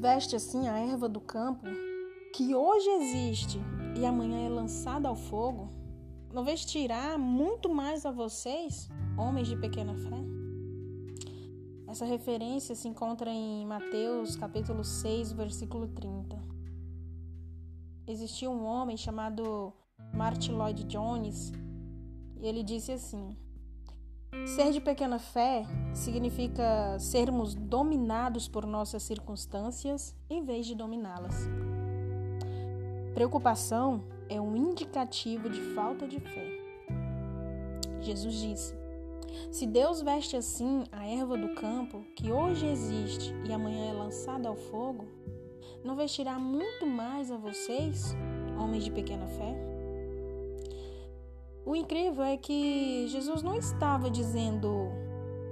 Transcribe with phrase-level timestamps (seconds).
[0.00, 1.66] veste assim a erva do campo,
[2.34, 3.58] que hoje existe
[3.96, 5.70] e amanhã é lançada ao fogo,
[6.32, 10.16] não vestirá muito mais a vocês, homens de pequena fé?
[11.86, 16.36] Essa referência se encontra em Mateus capítulo 6, versículo 30.
[18.06, 19.72] Existia um homem chamado
[20.12, 21.52] Martin Lloyd Jones
[22.40, 23.36] e ele disse assim:
[24.44, 25.64] Ser de pequena fé
[25.94, 31.48] significa sermos dominados por nossas circunstâncias em vez de dominá-las.
[33.14, 36.46] Preocupação é um indicativo de falta de fé.
[38.00, 38.74] Jesus disse:
[39.50, 44.48] Se Deus veste assim a erva do campo, que hoje existe e amanhã é lançada
[44.48, 45.06] ao fogo,
[45.82, 48.14] não vestirá muito mais a vocês,
[48.58, 49.75] homens de pequena fé?
[51.66, 54.88] O incrível é que Jesus não estava dizendo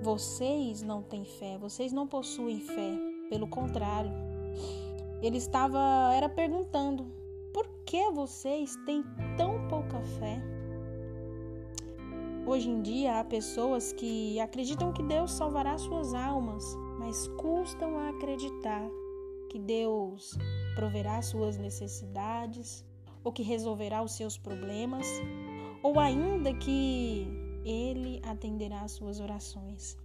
[0.00, 2.92] vocês não têm fé, vocês não possuem fé.
[3.28, 4.12] Pelo contrário,
[5.20, 5.80] ele estava
[6.14, 7.06] era perguntando:
[7.52, 9.02] por que vocês têm
[9.36, 10.40] tão pouca fé?
[12.46, 16.64] Hoje em dia há pessoas que acreditam que Deus salvará suas almas,
[17.00, 18.88] mas custam a acreditar
[19.50, 20.38] que Deus
[20.76, 22.84] proverá suas necessidades
[23.24, 25.04] ou que resolverá os seus problemas
[25.86, 27.28] ou ainda que
[27.64, 29.96] ele atenderá às suas orações.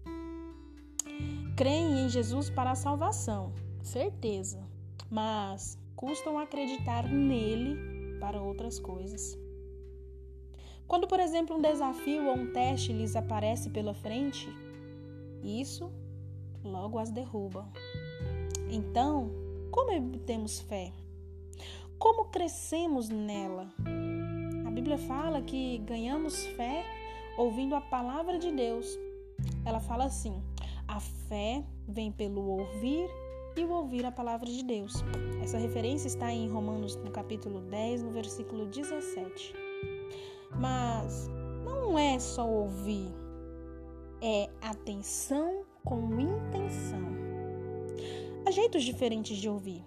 [1.57, 3.51] Creem em Jesus para a salvação,
[3.81, 4.63] certeza,
[5.09, 9.35] mas custam acreditar nele para outras coisas.
[10.87, 14.47] Quando, por exemplo, um desafio ou um teste lhes aparece pela frente,
[15.43, 15.91] isso
[16.63, 17.67] logo as derruba.
[18.69, 19.31] Então,
[19.71, 20.93] como obtemos fé?
[21.97, 23.67] Como crescemos nela?
[24.81, 26.83] Bíblia fala que ganhamos fé
[27.37, 28.97] ouvindo a palavra de Deus.
[29.63, 30.41] Ela fala assim:
[30.87, 33.07] a fé vem pelo ouvir
[33.55, 34.95] e o ouvir a palavra de Deus.
[35.39, 39.53] Essa referência está em Romanos, no capítulo 10, no versículo 17.
[40.59, 41.29] Mas
[41.63, 43.13] não é só ouvir,
[44.19, 47.05] é atenção com intenção.
[48.47, 49.85] Há jeitos diferentes de ouvir.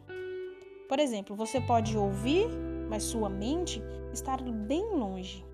[0.89, 2.47] Por exemplo, você pode ouvir
[2.89, 5.45] mas sua mente está bem longe.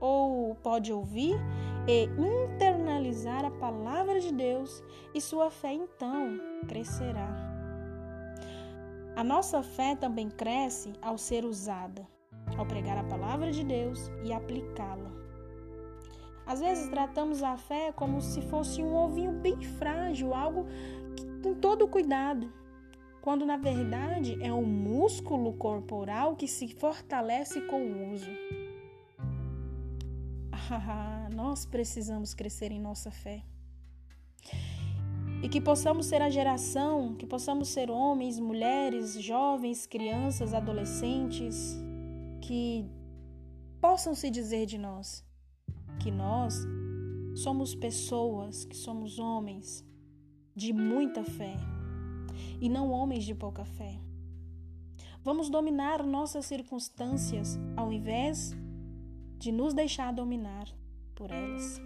[0.00, 1.36] Ou pode ouvir
[1.86, 4.82] e internalizar a palavra de Deus
[5.14, 7.28] e sua fé então crescerá.
[9.16, 12.06] A nossa fé também cresce ao ser usada,
[12.56, 15.12] ao pregar a palavra de Deus e aplicá-la.
[16.46, 20.66] Às vezes tratamos a fé como se fosse um ovinho bem frágil, algo
[21.42, 22.52] com todo cuidado
[23.24, 28.28] quando na verdade é um músculo corporal que se fortalece com o uso.
[30.70, 33.42] Ah, nós precisamos crescer em nossa fé.
[35.42, 41.78] E que possamos ser a geração, que possamos ser homens, mulheres, jovens, crianças, adolescentes,
[42.42, 42.84] que
[43.80, 45.24] possam se dizer de nós
[45.98, 46.58] que nós
[47.34, 49.82] somos pessoas, que somos homens
[50.54, 51.56] de muita fé,
[52.60, 53.98] e não homens de pouca fé.
[55.22, 58.54] Vamos dominar nossas circunstâncias ao invés
[59.38, 60.68] de nos deixar dominar
[61.14, 61.80] por elas.